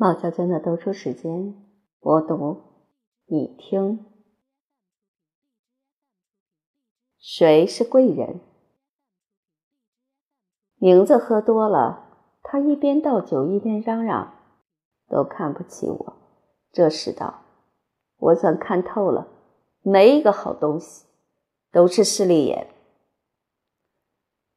[0.00, 1.54] 冒娇娟的读书时间，
[2.00, 2.62] 我读，
[3.26, 4.06] 你听。
[7.18, 8.40] 谁是贵人？
[10.76, 14.32] 名字喝多了，他一边倒酒一边嚷嚷
[15.06, 16.16] ：“都看不起我。”
[16.72, 17.42] 这时道
[18.16, 19.28] ：“我算看透了，
[19.82, 21.04] 没一个好东西，
[21.70, 22.68] 都是势利眼。”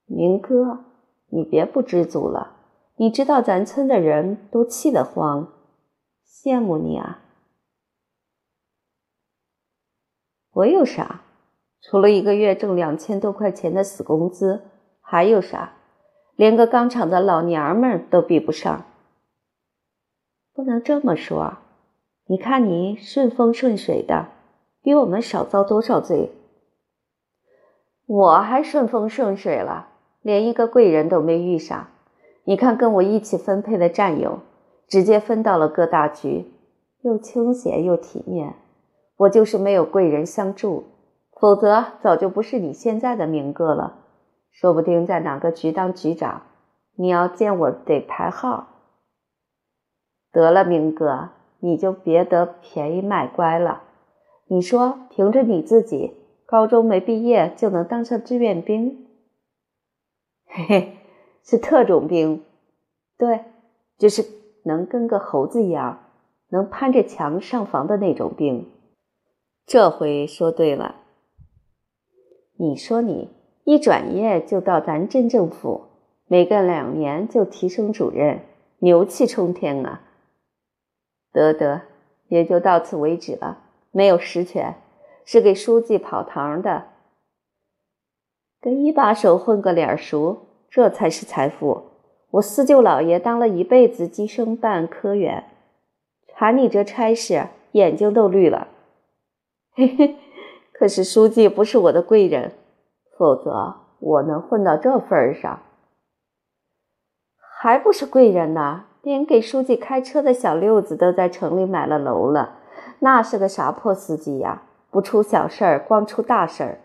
[0.08, 0.86] 明哥，
[1.28, 2.53] 你别不知足了。
[2.96, 5.52] 你知道咱村的人都气得慌，
[6.28, 7.22] 羡慕你啊！
[10.52, 11.22] 我有啥？
[11.82, 14.64] 除了一个月挣两千多块钱的死工资，
[15.02, 15.74] 还有啥？
[16.36, 18.86] 连个钢厂的老娘们都比不上。
[20.54, 21.58] 不能这么说，
[22.28, 24.30] 你看你顺风顺水的，
[24.84, 26.32] 比我们少遭多少罪？
[28.06, 29.90] 我还顺风顺水了，
[30.22, 31.88] 连一个贵人都没遇上。
[32.46, 34.40] 你看，跟我一起分配的战友，
[34.88, 36.52] 直接分到了各大局，
[37.02, 38.56] 又清闲又体面。
[39.16, 40.84] 我就是没有贵人相助，
[41.40, 44.00] 否则早就不是你现在的明哥了，
[44.52, 46.42] 说不定在哪个局当局长。
[46.96, 48.68] 你要见我得排号。
[50.32, 53.84] 得了，明哥，你就别得便宜卖乖了。
[54.48, 56.14] 你说，凭着你自己，
[56.46, 59.08] 高中没毕业就能当上志愿兵？
[60.46, 60.98] 嘿嘿。
[61.44, 62.44] 是特种兵，
[63.18, 63.44] 对，
[63.98, 64.26] 就是
[64.64, 66.00] 能跟个猴子一样，
[66.50, 68.72] 能攀着墙上房的那种兵。
[69.66, 70.96] 这回说对了，
[72.58, 73.30] 你说你
[73.66, 75.84] 一转业就到咱镇政府，
[76.28, 78.40] 没干两年就提升主任，
[78.80, 80.02] 牛气冲天啊！
[81.34, 81.82] 得得，
[82.30, 84.76] 也就到此为止了，没有实权，
[85.26, 86.86] 是给书记跑堂的，
[88.62, 90.48] 跟一把手混个脸熟。
[90.74, 91.84] 这才是财富。
[92.32, 95.44] 我四舅老爷当了一辈子计生办科员，
[96.28, 98.70] 查你这差事，眼睛都绿了。
[99.76, 100.16] 嘿嘿，
[100.74, 102.54] 可是书记不是我的贵人，
[103.16, 105.60] 否则我能混到这份上。
[107.62, 108.86] 还不是贵人呢？
[109.04, 112.56] 连给书记开车的小六子都在城里买了楼了，
[112.98, 114.64] 那是个啥破司机呀？
[114.90, 116.80] 不出小事儿，光出大事儿。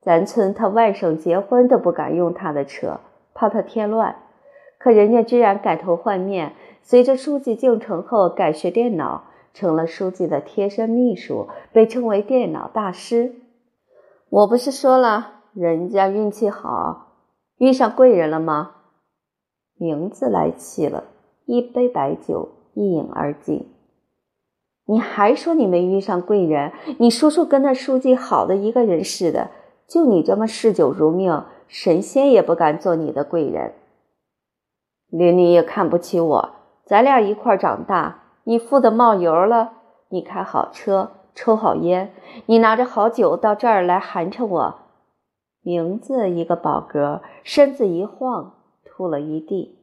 [0.00, 3.00] 咱村他外甥结婚都不敢用他的车。
[3.34, 4.16] 怕他添乱，
[4.78, 6.52] 可人家居然改头换面，
[6.82, 13.34] 随着书记进城后改学电脑，成了书记的贴身秘书，被称为电脑大师。
[14.30, 17.16] 我不是说了，人家运气好，
[17.58, 18.70] 遇上贵人了吗？
[19.76, 21.04] 名字来气了，
[21.46, 23.68] 一杯白酒一饮而尽。
[24.86, 26.72] 你还说你没遇上贵人？
[26.98, 29.50] 你叔叔跟那书记好的一个人似的，
[29.88, 31.42] 就你这么嗜酒如命。
[31.68, 33.74] 神仙也不敢做你的贵人，
[35.08, 36.50] 连你也看不起我。
[36.84, 39.72] 咱俩一块长大，你富的冒油了，
[40.08, 42.12] 你开好车，抽好烟，
[42.46, 44.74] 你拿着好酒到这儿来寒碜我。
[45.62, 48.54] 名字一个饱嗝，身子一晃，
[48.84, 49.78] 吐了一地。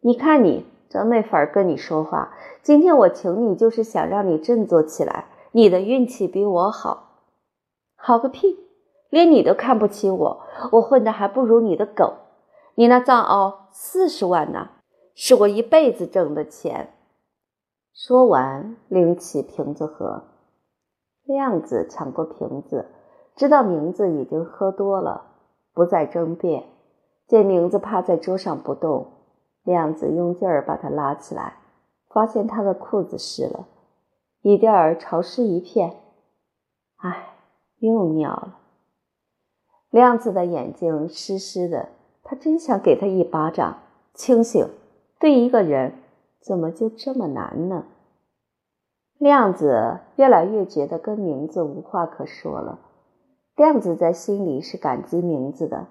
[0.00, 2.32] 你看你，真没法跟你说话。
[2.62, 5.26] 今天我请你，就是想让你振作起来。
[5.50, 7.22] 你的运气比我好，
[7.96, 8.65] 好个屁！
[9.10, 10.40] 连你都看不起我，
[10.72, 12.14] 我混的还不如你的狗。
[12.74, 14.70] 你那藏獒四十万呢，
[15.14, 16.92] 是我一辈子挣的钱。
[17.94, 20.24] 说完，拎起瓶子喝。
[21.24, 22.86] 亮子抢过瓶子，
[23.34, 25.24] 知道名字已经喝多了，
[25.72, 26.64] 不再争辩。
[27.26, 29.06] 见名字趴在桌上不动，
[29.64, 31.58] 亮子用劲儿把他拉起来，
[32.08, 33.66] 发现他的裤子湿了，
[34.42, 35.96] 椅垫儿潮湿一片。
[36.98, 37.34] 唉，
[37.78, 38.58] 又尿了。
[39.96, 41.88] 亮子的眼睛湿湿的，
[42.22, 43.78] 他真想给他一巴掌。
[44.12, 44.68] 清醒，
[45.18, 45.94] 对一个人
[46.38, 47.86] 怎么就这么难呢？
[49.16, 52.78] 亮子越来越觉得跟名字无话可说了。
[53.56, 55.86] 亮子在心里是感激名字的，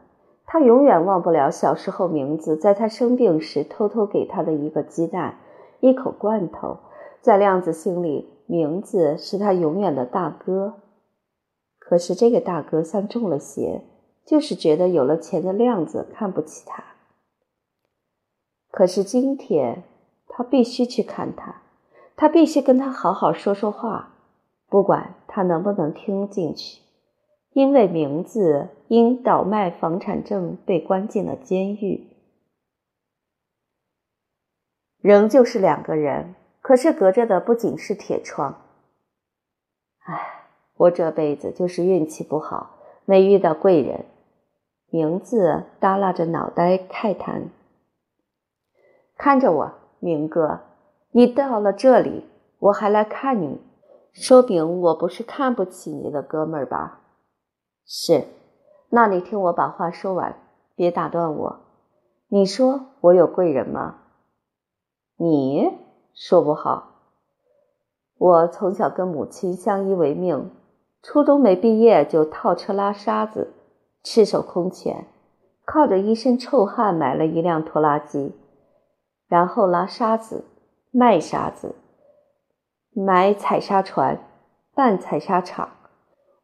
[0.45, 5.39] 他永远忘不了小时候名字在他生病时偷偷给他的一个鸡蛋、
[5.79, 6.77] 一口罐头。
[7.21, 10.75] 在亮子心里，名字是他永远的大哥。
[11.79, 13.81] 可是这个大哥像中了邪。
[14.25, 16.83] 就是觉得有了钱的亮子看不起他，
[18.71, 19.83] 可是今天
[20.27, 21.61] 他必须去看他，
[22.15, 24.13] 他必须跟他好好说说话，
[24.67, 26.81] 不管他能不能听进去，
[27.51, 32.07] 因为名字因倒卖房产证被关进了监狱，
[35.01, 38.63] 仍旧是两个人，可是隔着的不仅是铁窗。
[39.99, 40.47] 唉，
[40.77, 44.05] 我这辈子就是运气不好，没遇到贵人。
[44.95, 47.49] 名字耷拉着脑袋慨叹
[49.19, 50.61] ：“看着我，明哥，
[51.11, 52.23] 你到了这里，
[52.59, 53.59] 我还来看你，
[54.13, 57.01] 说明我不是看不起你的哥们儿吧？
[57.85, 58.23] 是，
[58.87, 60.37] 那你听我把话说完，
[60.77, 61.59] 别打断我。
[62.29, 63.97] 你说我有贵人吗？
[65.17, 65.73] 你
[66.13, 66.91] 说不好。
[68.17, 70.51] 我从小跟母亲相依为命，
[71.03, 73.51] 初中没毕业就套车拉沙子，
[74.05, 75.07] 赤手空拳，
[75.65, 78.35] 靠着一身臭汗买了一辆拖拉机，
[79.27, 80.45] 然后拉沙子。
[80.91, 81.75] 卖沙子，
[82.93, 84.17] 买采砂船，
[84.73, 85.71] 办采砂场。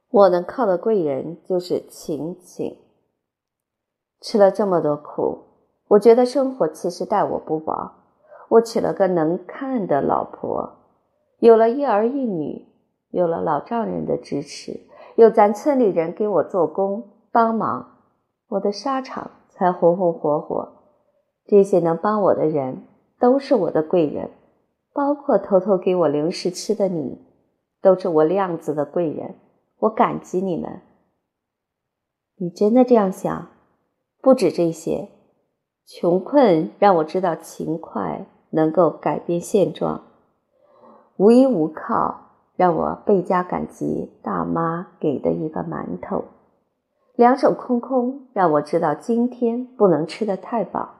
[0.09, 2.77] 我能靠的贵人就是晴晴。
[4.19, 5.43] 吃了这么多苦，
[5.87, 7.93] 我觉得生活其实待我不薄。
[8.49, 10.69] 我娶了个能看的老婆，
[11.39, 12.67] 有了一儿一女，
[13.11, 14.81] 有了老丈人的支持，
[15.15, 17.87] 有咱村里人给我做工帮忙，
[18.49, 20.73] 我的沙场才红红火火。
[21.45, 22.83] 这些能帮我的人，
[23.19, 24.29] 都是我的贵人。
[24.93, 27.17] 包括偷偷给我零食吃的你，
[27.81, 29.35] 都是我亮子的贵人，
[29.79, 30.81] 我感激你们。
[32.35, 33.47] 你真的这样想？
[34.21, 35.07] 不止这些，
[35.85, 40.01] 穷困让我知道勤快能够改变现状；
[41.15, 42.19] 无依无靠
[42.57, 46.25] 让我倍加感激大妈给的一个馒头；
[47.21, 50.95] 两手空空让我知道今天不能吃得太饱，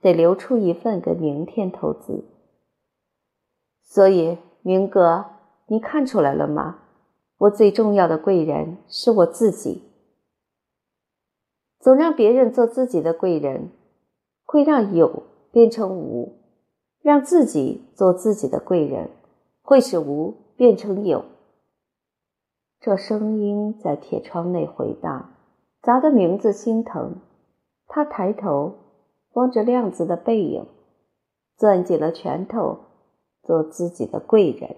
[0.00, 2.24] 得留出一份给明天投资。
[3.82, 5.26] 所以，明哥，
[5.66, 6.78] 你看出来了吗？
[7.36, 9.82] 我最重要的贵人是我自己。
[11.78, 13.72] 总让别人做自己的贵人，
[14.46, 16.32] 会让有变成无；
[17.02, 19.10] 让自己做自己的贵人，
[19.60, 21.22] 会使无变成有。
[22.80, 25.31] 这声音在铁窗内回荡，
[25.82, 27.16] 砸的名字心疼。
[27.86, 28.76] 他抬头
[29.32, 30.66] 望着亮子的背影，
[31.58, 32.78] 攥紧了拳头。
[33.44, 34.76] 做自己的贵人。